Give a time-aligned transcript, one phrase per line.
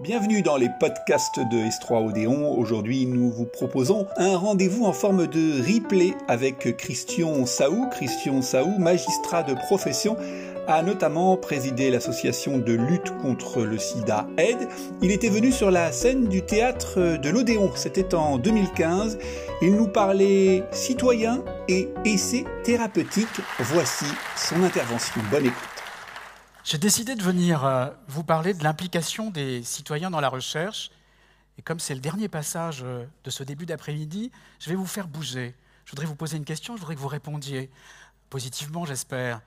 [0.00, 2.56] Bienvenue dans les podcasts de S3 Odéon.
[2.56, 7.88] Aujourd'hui, nous vous proposons un rendez-vous en forme de replay avec Christian Saou.
[7.90, 10.16] Christian Saou, magistrat de profession,
[10.68, 14.68] a notamment présidé l'association de lutte contre le sida Aide.
[15.02, 17.72] Il était venu sur la scène du théâtre de l'Odéon.
[17.74, 19.18] C'était en 2015.
[19.62, 23.26] Il nous parlait citoyens et essais thérapeutiques.
[23.58, 24.06] Voici
[24.36, 25.20] son intervention.
[25.32, 25.77] Bonne écoute.
[26.70, 30.90] J'ai décidé de venir euh, vous parler de l'implication des citoyens dans la recherche.
[31.56, 35.08] Et comme c'est le dernier passage euh, de ce début d'après-midi, je vais vous faire
[35.08, 35.54] bouger.
[35.86, 37.70] Je voudrais vous poser une question, je voudrais que vous répondiez
[38.28, 39.40] positivement, j'espère.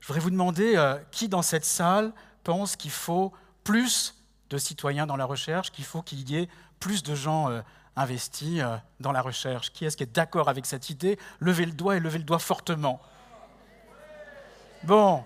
[0.00, 2.12] Je voudrais vous demander euh, qui dans cette salle
[2.42, 4.16] pense qu'il faut plus
[4.50, 6.48] de citoyens dans la recherche, qu'il faut qu'il y ait
[6.80, 7.62] plus de gens
[7.94, 8.60] investis
[8.98, 9.72] dans la recherche?
[9.72, 11.16] Qui est-ce qui est d'accord avec cette idée?
[11.38, 13.00] Levez le doigt et levez le doigt fortement.
[14.82, 15.22] Bon,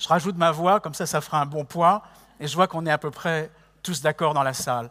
[0.00, 2.02] je rajoute ma voix, comme ça, ça fera un bon poids.
[2.40, 3.50] Et je vois qu'on est à peu près
[3.82, 4.90] tous d'accord dans la salle.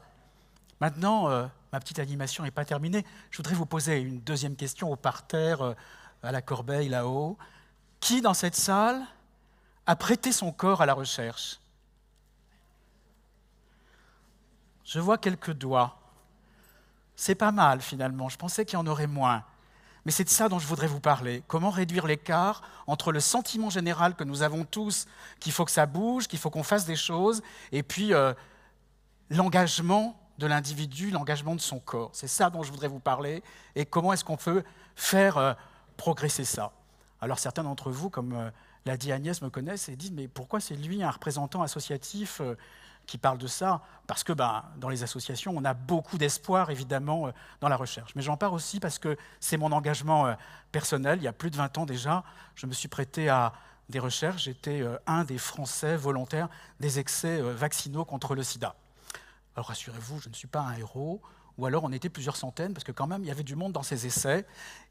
[0.79, 3.03] Maintenant, euh, ma petite animation n'est pas terminée.
[3.31, 5.73] Je voudrais vous poser une deuxième question au parterre, euh,
[6.21, 7.39] à la corbeille là-haut.
[7.99, 9.01] Qui dans cette salle
[9.87, 11.59] a prêté son corps à la recherche?
[14.85, 15.97] Je vois quelques doigts.
[17.15, 18.29] C'est pas mal finalement.
[18.29, 19.43] Je pensais qu'il y en aurait moins.
[20.09, 21.43] Mais c'est de ça dont je voudrais vous parler.
[21.45, 25.05] Comment réduire l'écart entre le sentiment général que nous avons tous,
[25.39, 28.33] qu'il faut que ça bouge, qu'il faut qu'on fasse des choses, et puis euh,
[29.29, 32.09] l'engagement de l'individu, l'engagement de son corps.
[32.13, 33.43] C'est ça dont je voudrais vous parler.
[33.75, 34.63] Et comment est-ce qu'on peut
[34.95, 35.53] faire euh,
[35.95, 36.71] progresser ça?
[37.21, 38.49] Alors certains d'entre vous, comme euh,
[38.87, 42.41] l'a dit Agnès, me connaissent et disent, mais pourquoi c'est lui un représentant associatif
[43.09, 47.27] qui parle de ça, parce que ben, dans les associations, on a beaucoup d'espoir, évidemment,
[47.27, 48.13] euh, dans la recherche.
[48.15, 50.33] Mais j'en parle aussi parce que c'est mon engagement euh,
[50.71, 51.19] personnel.
[51.19, 52.23] Il y a plus de 20 ans déjà,
[52.55, 53.53] je me suis prêté à
[53.89, 54.43] des recherches.
[54.43, 56.49] J'étais euh, un des Français volontaires
[56.79, 58.75] des excès vaccinaux contre le sida.
[59.55, 61.21] Alors rassurez-vous, je ne suis pas un héros,
[61.59, 63.73] ou alors on était plusieurs centaines, parce que quand même, il y avait du monde
[63.73, 64.45] dans ces essais.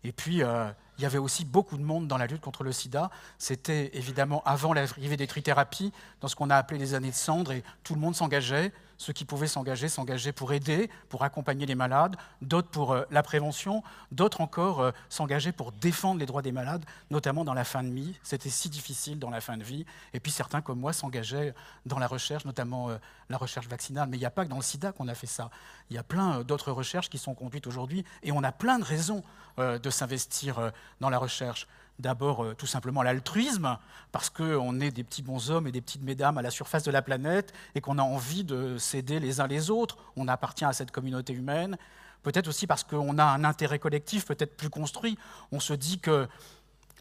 [0.04, 2.72] Et puis, euh, il y avait aussi beaucoup de monde dans la lutte contre le
[2.72, 3.10] sida.
[3.38, 7.52] C'était évidemment avant l'arrivée des trithérapies, dans ce qu'on a appelé les années de cendre,
[7.52, 8.72] et tout le monde s'engageait.
[8.98, 13.22] Ceux qui pouvaient s'engager, s'engageaient pour aider, pour accompagner les malades, d'autres pour euh, la
[13.22, 17.84] prévention, d'autres encore euh, s'engageaient pour défendre les droits des malades, notamment dans la fin
[17.84, 18.18] de vie.
[18.24, 19.86] C'était si difficile dans la fin de vie.
[20.14, 21.54] Et puis certains, comme moi, s'engageaient
[21.86, 22.98] dans la recherche, notamment euh,
[23.30, 24.08] la recherche vaccinale.
[24.08, 25.48] Mais il n'y a pas que dans le sida qu'on a fait ça.
[25.90, 28.84] Il y a plein d'autres recherches qui sont conduites aujourd'hui, et on a plein de
[28.84, 29.22] raisons
[29.58, 31.66] de s'investir dans la recherche.
[31.98, 33.76] D'abord, euh, tout simplement l'altruisme,
[34.12, 37.02] parce qu'on est des petits bonshommes et des petites mesdames à la surface de la
[37.02, 39.96] planète et qu'on a envie de s'aider les uns les autres.
[40.16, 41.76] On appartient à cette communauté humaine.
[42.22, 45.18] Peut-être aussi parce qu'on a un intérêt collectif peut-être plus construit.
[45.50, 46.28] On se dit que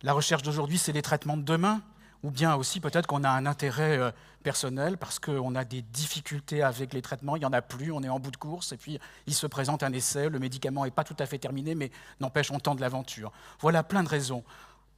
[0.02, 1.82] la recherche d'aujourd'hui, c'est les traitements de demain.
[2.24, 6.64] Ou bien aussi peut-être qu'on a un intérêt euh, personnel parce qu'on a des difficultés
[6.64, 8.78] avec les traitements, il n'y en a plus, on est en bout de course, et
[8.78, 11.92] puis il se présente un essai, le médicament n'est pas tout à fait terminé, mais
[12.20, 13.32] n'empêche, on tente l'aventure.
[13.60, 14.44] Voilà plein de raisons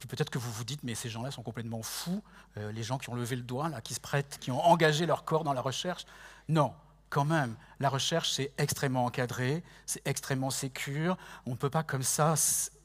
[0.08, 2.22] peut-être que vous vous dites, mais ces gens-là sont complètement fous,
[2.56, 5.06] euh, les gens qui ont levé le doigt, là, qui se prêtent, qui ont engagé
[5.06, 6.06] leur corps dans la recherche.
[6.48, 6.72] Non,
[7.10, 11.16] quand même, la recherche, c'est extrêmement encadré, c'est extrêmement sécure.
[11.44, 12.34] On ne peut pas comme ça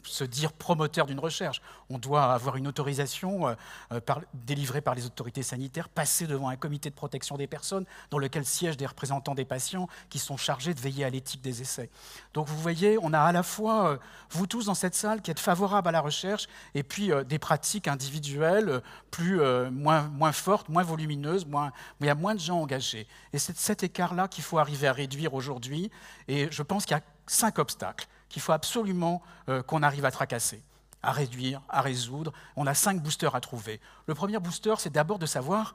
[0.05, 1.61] se dire promoteur d'une recherche.
[1.89, 3.55] On doit avoir une autorisation euh,
[3.91, 3.99] euh,
[4.33, 8.45] délivrée par les autorités sanitaires, passer devant un comité de protection des personnes dans lequel
[8.45, 11.89] siègent des représentants des patients qui sont chargés de veiller à l'éthique des essais.
[12.33, 13.97] Donc vous voyez, on a à la fois, euh,
[14.29, 17.87] vous tous dans cette salle, qui êtes favorables à la recherche, et puis des pratiques
[17.87, 19.39] individuelles plus,
[19.71, 23.07] moins, moins fortes, moins volumineuses, moins, il y a moins de gens engagés.
[23.33, 25.91] Et c'est cet écart-là qu'il faut arriver à réduire aujourd'hui.
[26.27, 30.11] Et je pense qu'il y a cinq obstacles qu'il faut absolument euh, qu'on arrive à
[30.11, 30.61] tracasser,
[31.01, 32.33] à réduire, à résoudre.
[32.57, 33.79] On a cinq boosters à trouver.
[34.07, 35.73] Le premier booster, c'est d'abord de savoir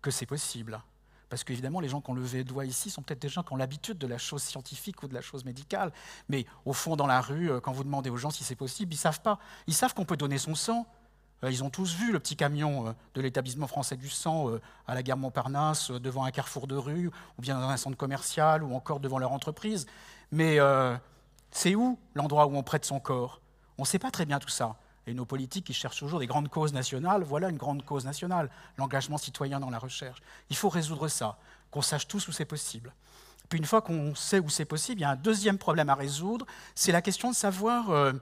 [0.00, 0.82] que c'est possible.
[1.28, 3.52] Parce qu'évidemment, les gens qui ont levé le doigt ici sont peut-être des gens qui
[3.52, 5.92] ont l'habitude de la chose scientifique ou de la chose médicale.
[6.28, 8.92] Mais au fond, dans la rue, euh, quand vous demandez aux gens si c'est possible,
[8.92, 9.38] ils ne savent pas.
[9.68, 10.88] Ils savent qu'on peut donner son sang.
[11.44, 14.50] Euh, ils ont tous vu le petit camion de l'établissement français du sang
[14.88, 18.64] à la gare Montparnasse, devant un carrefour de rue, ou bien dans un centre commercial,
[18.64, 19.86] ou encore devant leur entreprise.
[20.32, 20.58] Mais
[21.52, 23.40] c'est où l'endroit où on prête son corps?
[23.78, 24.76] On ne sait pas très bien tout ça.
[25.06, 28.50] Et nos politiques qui cherchent toujours des grandes causes nationales, voilà une grande cause nationale,
[28.78, 30.20] l'engagement citoyen dans la recherche.
[30.48, 31.38] Il faut résoudre ça,
[31.70, 32.94] qu'on sache tous où c'est possible.
[33.48, 35.94] Puis une fois qu'on sait où c'est possible, il y a un deuxième problème à
[35.94, 38.12] résoudre, c'est la question de savoir euh,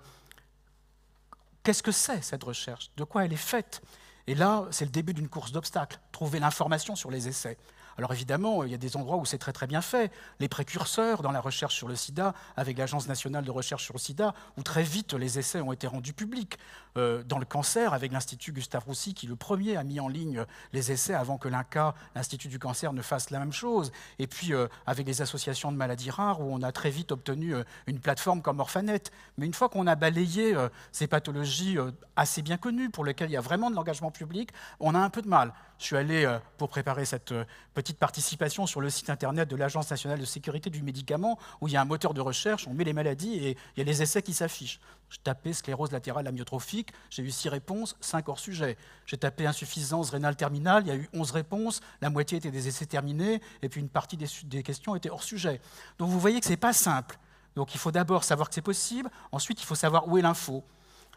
[1.62, 3.82] qu'est-ce que c'est cette recherche, de quoi elle est faite?
[4.26, 7.58] Et là, c'est le début d'une course d'obstacles, trouver l'information sur les essais.
[8.00, 10.10] Alors évidemment, il y a des endroits où c'est très très bien fait.
[10.38, 13.98] Les précurseurs dans la recherche sur le sida, avec l'Agence nationale de recherche sur le
[13.98, 16.56] sida, où très vite les essais ont été rendus publics.
[16.96, 20.46] Euh, dans le cancer, avec l'Institut Gustave Roussy, qui le premier a mis en ligne
[20.72, 23.92] les essais avant que l'INCA, l'Institut du cancer, ne fasse la même chose.
[24.18, 27.54] Et puis euh, avec les associations de maladies rares, où on a très vite obtenu
[27.54, 29.02] euh, une plateforme comme Orphanet.
[29.36, 30.56] Mais une fois qu'on a balayé
[30.90, 31.76] ces pathologies
[32.16, 35.10] assez bien connues, pour lesquelles il y a vraiment de l'engagement public, on a un
[35.10, 35.52] peu de mal.
[35.80, 37.32] Je suis allé, pour préparer cette
[37.72, 41.70] petite participation, sur le site internet de l'Agence nationale de sécurité du médicament, où il
[41.72, 44.02] y a un moteur de recherche, on met les maladies et il y a les
[44.02, 44.78] essais qui s'affichent.
[45.08, 48.76] Je tapais sclérose latérale amyotrophique, j'ai eu six réponses, cinq hors sujet.
[49.06, 52.68] J'ai tapé insuffisance rénale terminale, il y a eu 11 réponses, la moitié étaient des
[52.68, 55.62] essais terminés, et puis une partie des, des questions étaient hors sujet.
[55.96, 57.18] Donc vous voyez que ce n'est pas simple.
[57.56, 60.62] Donc il faut d'abord savoir que c'est possible, ensuite il faut savoir où est l'info.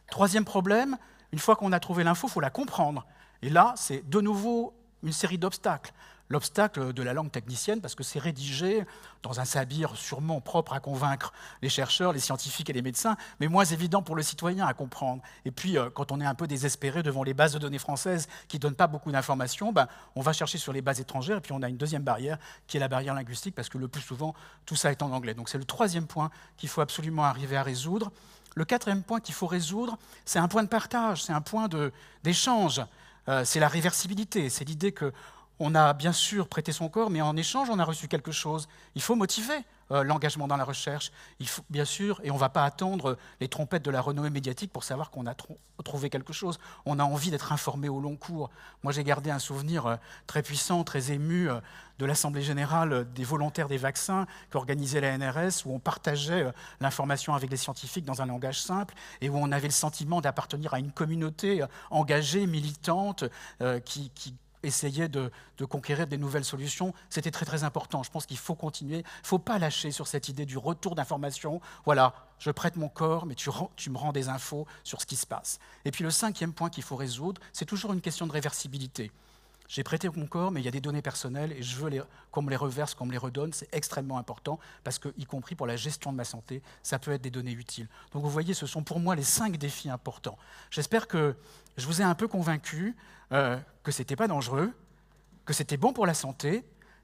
[0.09, 0.97] Troisième problème,
[1.33, 3.05] une fois qu'on a trouvé l'info, il faut la comprendre.
[3.43, 4.73] Et là, c'est de nouveau
[5.03, 5.93] une série d'obstacles
[6.33, 8.83] l'obstacle de la langue technicienne, parce que c'est rédigé
[9.21, 11.31] dans un sabir sûrement propre à convaincre
[11.61, 15.21] les chercheurs, les scientifiques et les médecins, mais moins évident pour le citoyen à comprendre.
[15.45, 18.27] Et puis, euh, quand on est un peu désespéré devant les bases de données françaises
[18.47, 21.41] qui ne donnent pas beaucoup d'informations, ben, on va chercher sur les bases étrangères, et
[21.41, 22.37] puis on a une deuxième barrière,
[22.67, 24.33] qui est la barrière linguistique, parce que le plus souvent,
[24.65, 25.35] tout ça est en anglais.
[25.35, 28.11] Donc c'est le troisième point qu'il faut absolument arriver à résoudre.
[28.55, 31.67] Le quatrième point qu'il faut résoudre, c'est un point de partage, c'est un point
[32.23, 32.81] d'échange.
[33.29, 35.13] Euh, c'est la réversibilité, c'est l'idée que
[35.59, 38.67] on a bien sûr prêté son corps, mais en échange, on a reçu quelque chose.
[38.95, 41.11] Il faut motiver euh, l'engagement dans la recherche.
[41.39, 44.29] Il faut, bien sûr, et on ne va pas attendre les trompettes de la renommée
[44.29, 45.35] médiatique pour savoir qu'on a
[45.83, 46.57] trouvé quelque chose.
[46.85, 48.49] On a envie d'être informé au long cours.
[48.81, 49.95] Moi, j'ai gardé un souvenir euh,
[50.25, 51.59] très puissant, très ému euh,
[51.99, 56.51] de l'Assemblée générale des volontaires des vaccins qu'organisait la NRS, où on partageait
[56.81, 60.73] l'information avec les scientifiques dans un langage simple et où on avait le sentiment d'appartenir
[60.73, 63.25] à une communauté engagée, militante,
[63.85, 65.31] qui, qui essayer de,
[65.69, 68.03] conquérir des nouvelles solutions, c'était très très important.
[68.03, 70.95] Je pense qu'il faut continuer, il ne faut pas lâcher sur cette idée du retour
[70.95, 71.61] d'information.
[71.85, 75.15] Voilà, je prête mon corps, mais tu, tu, me rends des infos sur ce qui
[75.15, 75.59] se passe.
[75.85, 79.11] Et puis le cinquième point qu'il faut résoudre, c'est toujours une question de réversibilité.
[79.67, 82.41] J'ai prêté mon corps, mais il y a des données personnelles et je veux qu'on
[82.41, 83.53] me les reverse, qu'on me les redonne.
[83.53, 87.11] C'est extrêmement important parce que, y compris pour la gestion de ma santé, ça peut
[87.11, 87.87] être des données utiles.
[88.11, 90.37] Donc vous voyez, ce sont pour moi les cinq défis importants.
[90.69, 91.35] J'espère que
[91.77, 92.95] je vous ai un peu convaincu
[93.31, 94.71] euh, que ce n'était pas dangereux,
[95.45, 96.63] que c'était bon pour la santé,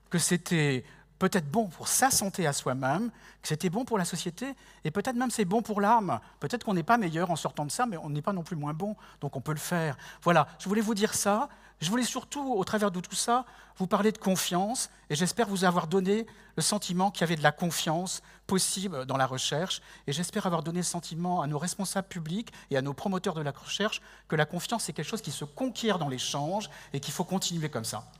[0.09, 0.83] que c'était
[1.19, 3.11] peut-être bon pour sa santé à soi-même,
[3.41, 6.19] que c'était bon pour la société, et peut-être même c'est bon pour l'âme.
[6.39, 8.56] Peut-être qu'on n'est pas meilleur en sortant de ça, mais on n'est pas non plus
[8.56, 9.97] moins bon, donc on peut le faire.
[10.23, 11.50] Voilà, je voulais vous dire ça.
[11.81, 13.46] Je voulais surtout, au travers de tout ça,
[13.78, 16.28] vous parler de confiance, et j'espère vous avoir donné
[16.58, 20.62] le sentiment qu'il y avait de la confiance possible dans la recherche, et j'espère avoir
[20.62, 24.36] donné le sentiment à nos responsables publics et à nos promoteurs de la recherche que
[24.36, 27.86] la confiance, c'est quelque chose qui se conquiert dans l'échange et qu'il faut continuer comme
[27.86, 28.12] ça.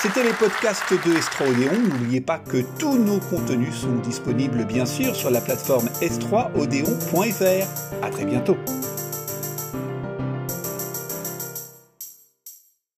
[0.00, 5.16] C'était les podcasts de Estra N'oubliez pas que tous nos contenus sont disponibles bien sûr
[5.16, 7.66] sur la plateforme s3odéon.fr.
[8.04, 8.56] À très bientôt.